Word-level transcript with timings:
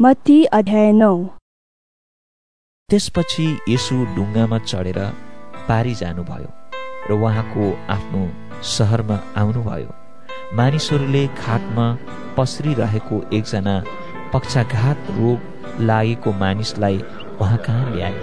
मत्ती 0.00 0.44
अध्याय 0.44 0.90
नौ। 0.92 1.14
त्यसपछि 2.90 3.44
यसु 3.68 3.94
ढुङ्गामा 4.14 4.58
चढेर 4.58 4.98
पारी 5.68 5.94
जानुभयो 5.94 6.48
र 7.08 7.12
उहाँको 7.14 7.64
आफ्नो 7.94 8.22
सहरमा 8.70 9.18
आउनुभयो। 9.40 9.90
मानिसहरूले 10.58 11.22
खाटमा 11.38 11.86
पसरिरहेको 12.36 13.16
एकजना 13.38 13.74
पक्षाघात 14.32 14.98
रोग 15.18 15.38
लागेको 15.80 16.32
मानिसलाई 16.42 16.98
उहाँ 17.40 17.58
कहाँ 17.66 17.94
ल्याए? 17.94 18.14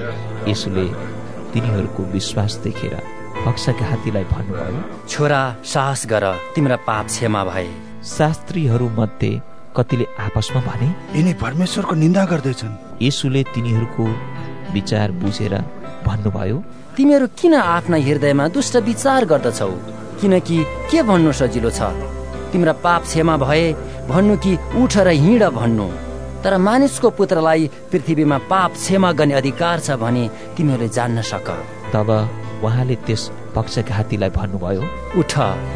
यसुले 0.52 0.88
तिनीहरूको 1.54 2.04
विश्वास 2.12 2.56
देखेर 2.68 2.96
पक्षघातीलाई 3.46 4.24
भन्नुभयो 4.34 5.08
छोरा 5.08 5.42
साहस 5.74 6.06
गर 6.12 6.26
तिम्रा 6.56 6.78
पाप 6.88 7.06
क्षमा 7.08 7.44
भए। 7.46 7.68
शास्त्रीहरूमध्ये 8.18 9.32
कतिले 9.76 10.06
आपसमा 10.20 10.62
भने 10.62 10.88
यिनी 11.16 11.34
परमेश्वरको 11.44 11.96
निन्दा 11.96 12.24
गर्दैछन्। 12.32 12.78
यसुले 13.02 13.42
तिनीहरूको 13.54 14.04
विचार 14.74 15.12
बुझेर 15.22 15.54
भन्नुभयो 16.08 16.58
तिमीहरू 16.98 17.28
किन 17.40 17.54
आफ्ना 17.56 17.98
हृदयमा 17.98 18.48
दुष्ट 18.56 18.76
विचार 18.84 19.26
गर्दछौ? 19.26 19.72
किनकि 20.20 20.58
के 20.92 21.02
भन्नु 21.04 21.32
सजिलो 21.32 21.70
छ? 21.70 21.82
तिम्रा 22.52 22.74
पाप 22.84 23.02
क्षमा 23.04 23.36
भए 23.38 23.66
भन्नु 24.10 24.36
कि 24.44 24.58
उठ 24.76 24.98
र 24.98 25.10
हिँड 25.16 25.44
भन्नु। 25.56 25.88
तर 26.44 26.58
मानिसको 26.58 27.10
पुत्रलाई 27.18 27.70
पृथ्वीमा 27.92 28.38
पाप 28.52 28.72
क्षमा 28.76 29.12
गर्ने 29.14 29.34
अधिकार 29.40 29.80
छ 29.80 29.96
भने 30.04 30.24
तिमीहरूले 30.58 30.90
जान्न 30.90 31.22
सक। 31.22 31.48
तब 31.94 32.10
उहाँले 32.64 32.96
त्यस 33.08 33.24
पक्षघातीलाई 33.56 34.30
भन्नुभयो 34.30 34.84
उठ 35.20 35.34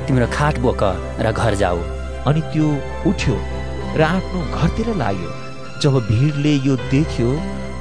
तिम्रो 0.07 0.27
खाट 0.35 0.55
बोक 0.59 0.84
र 1.23 1.32
घर 1.32 1.54
जाऊ। 1.55 1.80
अनि 2.27 2.41
त्यो 2.52 2.68
उठ्यो। 3.09 3.35
र 3.98 4.02
आफ्नो 4.04 4.40
घरतिर 4.58 4.88
लाग्यो। 4.95 5.31
जब 5.81 5.94
भिडले 6.08 6.54
यो 6.67 6.76
देख्यो 6.91 7.30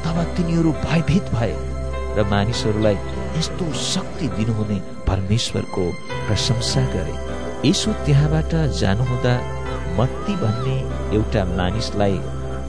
तब 0.05 0.17
तिनीहरू 0.37 0.71
भयभीत 0.85 1.25
भए 1.35 1.55
र 2.17 2.27
मानिसहरूलाई 2.31 2.97
यस्तो 3.39 3.73
शक्ति 3.83 4.29
दिनुहुने 4.37 4.79
परमेश्वरको 5.09 5.85
प्रशंसा 6.27 6.83
गरे। 6.95 7.15
यसो 7.69 7.93
त्यहाँबाट 8.07 8.55
जानुहुँदा 8.81 9.35
मत्ती 9.99 10.35
भन्ने 10.43 10.77
एउटा 11.17 11.45
मानिसलाई 11.59 12.19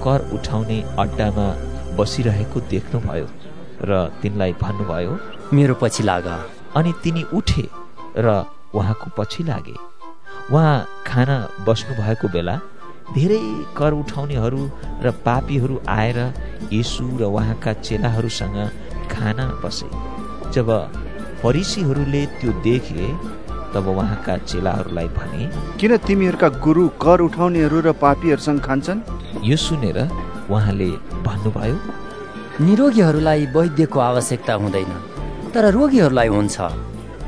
कर 0.03 0.19
उठाउने 0.35 0.77
अड्डामा 1.03 1.47
बसिरहेको 1.97 2.59
देख्नुभयो 2.73 3.27
र 3.89 3.91
तिनलाई 4.21 4.53
भन्नुभयो 4.61 5.13
मेरो 5.53 5.75
पछि 5.81 6.03
लाग। 6.09 6.27
अनि 6.77 6.91
तिनी 7.03 7.23
उठे 7.37 7.65
र 8.17 8.27
उहाँको 8.75 9.07
पछि 9.17 9.43
लागे। 9.43 9.75
उहाँ 10.53 10.77
खाना 11.07 11.37
बस्नु 11.67 11.93
भएको 12.01 12.27
बेला 12.33 12.55
धेरै 13.13 13.43
कर 13.77 13.93
उठाउनेहरू 13.93 14.61
र 15.03 15.11
पापीहरू 15.25 15.75
आएर 15.87 16.19
यसु 16.73 17.05
र 17.19 17.23
उहाँका 17.29 17.73
चेलाहरूसँग 17.85 18.57
खाना 19.11 19.45
बसे। 19.63 19.89
जब 20.53 20.69
फरिसीहरूले 21.41 22.25
त्यो 22.39 22.51
देखे 22.65 23.07
तब 23.73 23.87
उहाँका 23.87 24.37
चेलाहरूलाई 24.49 25.07
भने 25.17 25.49
किन 25.79 25.91
तिमीहरूका 26.07 26.49
गुरु 26.65 26.83
कर 27.03 27.19
उठाउनेहरू 27.21 27.77
र 27.87 27.91
पापीहरूसँग 28.03 28.59
खान्छन्? 28.67 28.99
यो 29.43 29.57
सुनेर 29.57 29.99
उहाँले 30.49 30.89
भन्नुभयो 31.25 31.77
निरोगीहरूलाई 32.65 33.45
वैद्यको 33.55 33.99
आवश्यकता 33.99 34.53
हुँदैन 34.63 34.91
तर 35.53 35.63
रोगीहरूलाई 35.71 36.27
हुन्छ। 36.27 36.57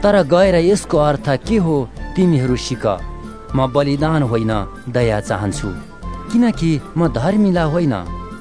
तर 0.04 0.16
गएर 0.34 0.56
यसको 0.72 0.98
अर्थ 1.10 1.28
के 1.48 1.58
हो 1.58 1.76
तिमीहरू 2.16 2.56
सिक। 2.68 2.86
म 3.56 3.68
बलिदान 3.74 4.24
होइन 4.32 4.52
दया 4.90 5.20
चाहन्छु। 5.22 5.70
किनकि 6.32 6.72
म 6.98 7.08
धर्मिला 7.14 7.64
होइन 7.64 7.94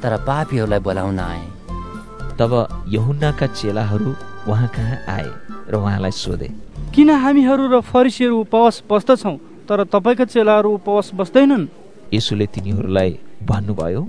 तर 0.02 0.12
पापीहरूलाई 0.26 0.80
बोलाउन 0.80 1.18
आए। 1.20 1.42
तब 2.38 2.52
यहुन्नाका 2.88 3.46
चेलाहरू 3.46 4.10
उहाँ 4.48 4.68
कहाँ 4.68 4.98
आए 5.08 5.28
र 5.70 5.74
उहाँलाई 5.74 6.10
सोधे। 6.12 6.48
किन 6.94 7.10
हामीहरू 7.10 7.64
र 7.72 7.81
फरिसीहरू 7.82 8.36
उपवास 8.41 8.82
बस्दछौँ 8.91 9.36
तर 9.69 9.84
तपाईँका 9.88 10.25
चेलाहरू 10.25 10.70
उपवास 10.75 11.10
बस्दैनन्? 11.14 11.66
यसुले 12.12 12.47
तिनीहरूलाई 12.47 13.10
भन्नुभयो 13.42 14.02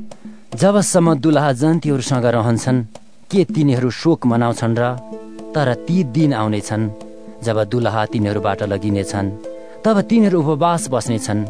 जबसम्म 0.56 1.14
दुलहा 1.24 1.52
जन्तीहरूसँग 1.54 2.26
रहन्छन् 2.26 2.86
के 3.32 3.44
तिनीहरू 3.46 3.90
शोक 3.92 4.26
मनाउँछन् 4.26 4.78
र 4.78 4.84
तर 5.56 5.74
ती 5.88 6.04
दिन 6.16 6.34
आउनेछन् 6.34 6.90
जब 7.44 7.58
दुलहा 7.64 8.06
तिनीहरूबाट 8.06 8.64
लगिनेछन्? 8.64 9.28
तब 9.86 9.98
तिनीहरू 10.10 10.40
उपवास 10.42 10.88
बस्नेछन् 10.94 11.42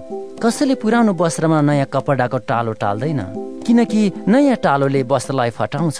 कसैले 0.43 0.75
पुरानो 0.81 1.11
वस्त्रमा 1.19 1.59
नयाँ 1.61 1.88
कपडाको 1.93 2.38
टालो 2.49 2.71
टाल्दैन 2.81 3.21
किनकि 3.65 4.01
नयाँ 4.27 4.55
टालोले 4.65 5.01
वस्त्रलाई 5.11 5.49
फटाउँछ 5.57 5.99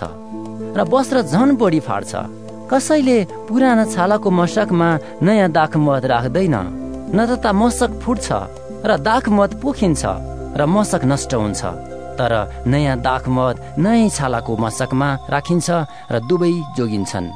र 0.78 0.80
वस्त्र 0.94 1.22
झन 1.34 1.50
बढी 1.62 1.80
फाड्छ 1.88 2.14
कसैले 2.72 3.18
पुरानो 3.48 3.86
छालाको 3.94 4.30
मसकमा 4.40 4.90
नयाँ 5.26 5.50
दाख 5.58 5.78
मत 5.78 6.06
राख्दैन 6.14 6.56
न 7.16 7.18
त 7.44 7.46
मसक 7.62 7.92
फुट्छ 8.04 8.28
र 8.86 8.98
दाख 9.08 9.30
मत 9.30 9.52
पोखिन्छ 9.62 10.04
र 10.60 10.62
मसक 10.66 11.02
नष्ट 11.12 11.34
हुन्छ। 11.34 11.62
तर 12.20 12.34
नयाँ 12.68 12.98
दाख 13.08 13.24
मत 13.30 13.56
नयाँ 13.80 14.10
छालाको 14.18 14.54
मसकमा 14.64 15.10
राखिन्छ 15.34 15.70
र 16.14 16.16
दुवै 16.30 16.54
जोगिन्छन्। 16.78 17.28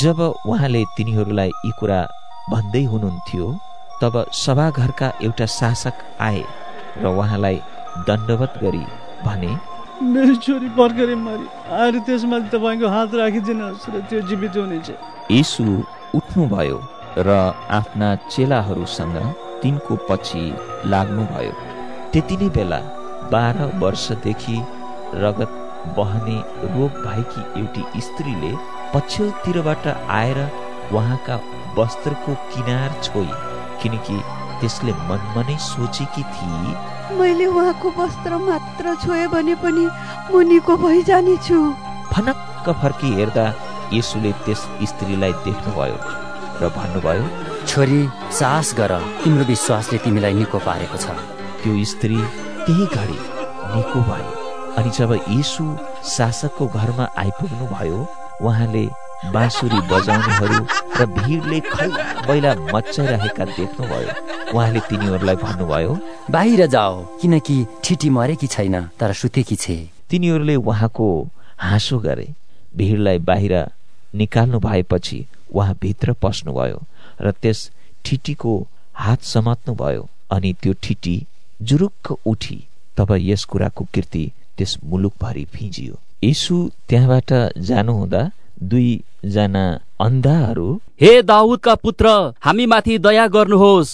जब 0.00 0.18
उहाँले 0.48 0.82
तिनीहरूलाई 0.96 1.50
यी 1.66 1.72
कुरा 1.80 2.00
भन्दै 2.52 2.84
हुनुहुन्थ्यो 2.92 3.46
तब 4.02 4.14
सभाघरका 4.34 5.10
एउटा 5.22 5.46
शासक 5.58 6.02
आए 6.20 6.42
र 7.02 7.06
उहाँलाई 7.06 7.56
दण्डवत 8.08 8.52
गरी 8.62 8.84
भने 9.24 9.50
मेरो 10.12 10.34
छोरी 10.44 10.68
भर्खरै 10.78 11.14
मरि 11.26 11.46
आएर 11.78 11.98
त्यसमा 12.06 12.38
तपाईँको 12.52 12.88
हात 12.94 13.14
राखिदिनुहोस् 13.20 13.88
र 13.94 14.00
त्यो 14.10 14.20
जीवित 14.28 14.56
हुनेछ। 14.56 14.88
यीशु 15.30 15.64
उठ्नुभयो 16.18 16.78
र 17.26 17.28
आफ्ना 17.78 18.14
चेलाहरूसँग 18.30 19.16
तिनको 19.62 19.96
पछि 20.08 20.44
लाग्नुभयो। 20.92 21.52
त्यति 22.12 22.36
नै 22.40 22.48
बेला 22.56 22.80
बाह्र 23.32 23.66
वर्षदेखि 23.82 24.56
रगत 25.24 25.52
बहने 25.98 26.38
रोग 26.76 27.02
भएकी 27.06 27.42
एउटी 27.60 28.00
स्त्रीले 28.06 28.52
पछ्यौतिरबाट 28.94 29.86
आएर 30.20 30.38
उहाँका 30.94 31.36
वस्त्रको 31.78 32.34
किनार 32.54 32.90
छोई। 33.02 33.30
किनकि 33.82 34.16
त्यसले 34.60 34.92
मनमा 35.08 35.42
नै 35.48 35.56
सोचेकी 35.70 36.22
थिए। 36.34 36.72
मैले 37.18 37.46
उहाँको 37.46 37.88
वस्त्र 37.98 38.38
मात्र 38.48 38.94
छोए 39.04 39.26
भने 39.34 39.54
पनि 39.62 39.84
म 40.32 40.42
निको 40.48 40.76
भइजानेछु। 40.84 41.58
फनक्क 42.12 42.66
फर्की 42.82 43.10
हेर्दा 43.18 43.46
यसुले 43.92 44.32
त्यस 44.44 44.60
स्त्रीलाई 44.90 45.32
देख्नुभयो 45.46 45.98
र 46.60 46.68
भन्नुभयो 46.76 47.24
छोरी 47.70 48.00
साहस 48.38 48.74
गर 48.78 48.92
तिम्रो 49.22 49.44
विश्वासले 49.52 49.98
तिमीलाई 50.04 50.34
निको 50.40 50.58
पारेको 50.66 50.98
छ। 51.04 51.06
त्यो 51.62 51.72
स्त्री 51.92 52.18
त्यही 52.66 52.86
घडी 52.98 53.18
निको 53.74 54.00
भए 54.08 54.26
अनि 54.78 54.90
जब 54.98 55.12
यीशु 55.28 55.64
शासकको 56.14 56.66
घरमा 56.78 57.04
आइपुग्नु 57.22 57.66
भयो 57.74 57.98
उहाँले 58.46 58.84
बाँसुरी 59.18 59.80
बजाउनेहरू 59.90 60.58
र 60.98 61.06
भिडले 61.18 61.58
खै 61.60 61.88
बैला 62.26 62.54
मचाइरहेका 62.74 63.44
देख्नुभयो। 63.44 64.10
उहाँले 64.54 64.80
तिनीहरूलाई 64.88 65.36
भन्नुभयो 65.36 65.92
बाहिर 66.30 66.66
जाओ 66.74 66.94
किनकि 67.20 67.56
ठिटी 67.84 68.10
मरेकी 68.10 68.46
छैन 68.46 68.76
तर 69.00 69.12
सुतेकी 69.12 69.56
छे। 69.56 69.76
तिनीहरूले 70.10 70.56
उहाँको 70.56 71.06
हाँसो 71.58 71.98
गरे। 71.98 72.26
भिडलाई 72.76 73.18
बाहिर 73.18 73.54
निकाल्नु 74.14 74.58
भएपछि 74.60 75.18
उहाँ 75.50 75.74
भित्र 75.82 76.12
पस्नुभयो 76.22 76.78
र 77.20 77.30
त्यस 77.42 77.70
ठिटीको 78.04 78.54
हात 79.02 79.22
समात्नु 79.34 79.74
भयो 79.74 80.08
अनि 80.30 80.52
त्यो 80.62 80.72
ठिटी 80.82 81.16
जुरुक्क 81.62 82.12
उठी 82.26 82.58
तब 82.96 83.12
यस 83.20 83.44
कुराको 83.50 83.84
कृति 83.94 84.24
त्यस 84.56 84.78
मुलुकभरि 84.84 85.44
फिजियो। 85.54 85.94
यीशु 86.24 86.54
त्यहाँबाट 86.88 87.58
जानुहुँदा 87.68 88.22
दुईजना 89.24 89.64
अन्धाहरू? 90.00 90.80
हे 91.00 91.22
दाउदका 91.22 91.74
पुत्र 91.74 92.08
हामी 92.40 92.66
माथि 92.66 92.98
दया 92.98 93.26
गर्नुहोस्। 93.26 93.90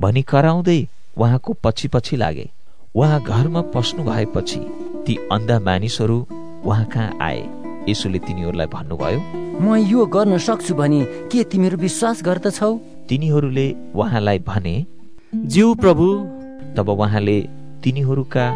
भनी 0.00 0.22
कराउँदै 0.22 0.80
उहाँको 1.16 1.52
पछि 1.64 1.88
पछि 1.88 2.16
लागे। 2.16 2.48
उहाँ 2.94 3.20
घरमा 3.22 3.60
पस्नु 3.72 4.04
भएपछि 4.04 4.60
ती 5.06 5.16
अन्धा 5.32 5.58
मानिसहरू 5.60 6.18
उहाँ 6.64 6.84
कहाँ 6.84 7.16
आए? 7.20 7.40
यसोले 7.88 8.18
तिनीहरूलाई 8.18 8.66
भन्नुभयो 8.66 9.20
म 9.60 9.76
यो 9.88 10.06
गर्न 10.06 10.38
सक्छु 10.38 10.74
भने 10.74 11.00
के 11.32 11.44
तिमीहरू 11.44 11.76
विश्वास 11.78 12.22
गर्दछौ? 12.22 12.72
तिनीहरूले 13.08 13.66
उहाँलाई 13.96 14.38
भने 14.44 14.76
ज्यू 15.32 15.74
प्रभु। 15.74 16.06
तब 16.76 16.88
उहाँले 16.88 17.40
तिनीहरूका 17.82 18.46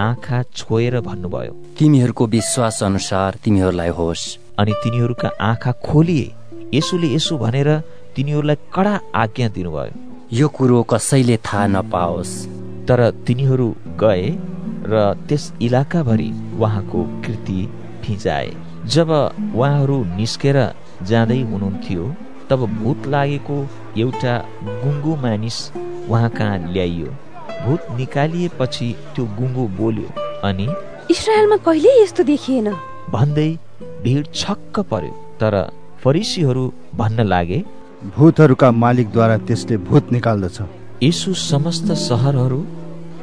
आँखा 0.00 0.42
छोएर 0.56 1.00
भन्नुभयो 1.00 1.52
तिमीहरूको 1.78 2.26
विश्वास 2.26 2.82
अनुसार 2.82 3.36
तिमीहरूलाई 3.44 3.88
होस्। 3.88 4.47
अनि 4.58 4.72
तिनीहरूका 4.82 5.28
आँखा 5.40 5.72
खोलिए। 5.86 6.26
यसोले 6.74 7.08
यसो 7.14 7.38
भनेर 7.38 7.70
तिनीहरूलाई 8.16 8.56
कडा 8.74 8.94
आज्ञा 9.14 9.48
दिनुभयो। 9.56 9.92
यो 10.32 10.48
कुरो 10.56 10.82
कसैले 10.92 11.36
थाहा 11.46 11.66
नपाओस्। 11.74 12.32
तर 12.88 13.00
तिनीहरू 13.26 13.68
गए 14.00 14.26
र 14.90 14.94
त्यस 15.28 15.52
इलाकाभरि 15.62 16.30
उहाँको 16.60 17.04
कृति 17.24 17.60
फिजाए 18.04 18.50
जब 18.94 19.10
उहाँहरू 19.10 19.96
निस्केर 20.16 20.58
जाँदै 21.08 21.40
हुनुहुन्थ्यो 21.50 22.04
तब 22.50 22.60
भूत 22.78 23.06
लागेको 23.06 23.56
एउटा 23.98 24.34
गुङ्गु 24.82 25.16
मानिस 25.24 25.58
उहाँ 26.08 26.30
कहाँ 26.30 26.58
ल्याइयो? 26.72 27.08
भूत 27.64 27.80
निकालिएपछि 27.98 28.88
त्यो 29.14 29.24
गुङ्गु 29.38 29.64
बोल्यो 29.78 30.08
अनि 30.48 30.66
इसरायलमा 31.10 31.56
कहिले 31.66 31.90
यस्तो 32.02 32.22
देखिएन? 32.24 32.68
भन्दै 33.12 33.50
भिड 33.80 34.26
छक्क 34.34 34.78
पर्यो 34.90 35.10
तर 35.40 35.54
फरिसीहरू 36.02 36.62
भन्न 36.94 37.26
लागे 37.26 37.58
भूतहरूका 38.16 38.70
मालिकद्वारा 38.72 39.36
त्यसले 39.46 39.76
भूत 39.88 40.10
निकाल्दछ। 40.12 40.58
यीशु 41.02 41.34
समस्त 41.40 41.92
सहरहरू 42.00 42.58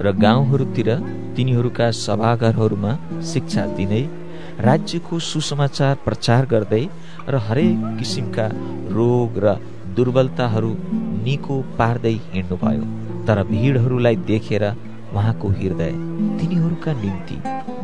र 0.02 0.12
गाउँहरूतिर 0.18 0.90
तिनीहरूका 1.36 1.90
सभाघरहरूमा 1.98 2.94
शिक्षा 3.32 3.66
दिँदै 3.78 4.02
राज्यको 4.60 5.20
सुसमाचार 5.32 5.96
प्रचार 6.06 6.46
गर्दै 6.46 6.84
र 7.30 7.44
हरेक 7.48 7.84
किसिमका 8.00 8.48
रोग 8.98 9.38
र 9.46 9.58
दुर्बलताहरू 9.96 10.72
निको 11.26 11.62
पार्दै 11.78 12.16
हिँड्नुभयो। 12.32 12.86
तर 13.28 13.44
भिडहरूलाई 13.52 14.16
देखेर 14.32 14.64
उहाँको 14.72 15.50
हृदय 15.60 15.94
तिनीहरूका 16.40 16.94
निम्ति 17.04 17.38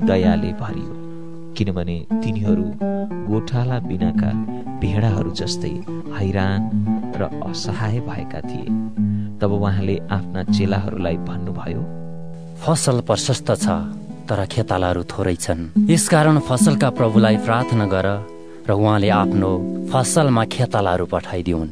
दयाले 0.07 0.53
भरियो। 0.63 1.00
किनभने 1.61 1.97
तिनीहरू 2.21 2.63
गोठाला 3.29 3.77
बिनाका 3.85 4.29
भेडाहरू 4.81 5.31
जस्तै 5.39 5.73
हैरान 6.17 6.61
र 7.21 7.21
असहाय 7.49 7.99
भएका 8.07 8.39
थिए। 8.49 8.69
तब 9.39 9.51
उहाँले 9.57 9.95
आफ्ना 10.17 10.41
चेलाहरूलाई 10.55 11.17
भन्नुभयो 11.29 11.81
फसल 12.63 12.97
प्रशस्त 13.09 13.49
छ 13.63 13.67
तर 14.29 14.39
खेतालाहरू 14.53 15.03
थोरै 15.13 15.35
छन्। 15.45 15.61
यसकारण 15.93 16.39
फसलका 16.49 16.89
प्रभुलाई 16.97 17.37
प्रार्थना 17.45 17.85
गर 17.93 18.07
र 18.67 18.71
उहाँले 18.73 19.09
आफ्नो 19.21 19.51
फसलमा 19.93 20.43
खेतालाहरू 20.55 21.05
पठाइदिउन्। 21.13 21.69